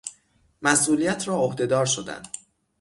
[0.61, 2.21] مسئولیت را عهده دار شدن